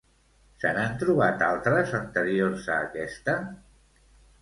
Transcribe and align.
Se 0.63 0.71
n'han 0.77 0.95
trobat 1.03 1.45
altres 1.49 1.95
anteriors 2.01 2.67
a 2.79 2.83
aquesta? 2.89 3.41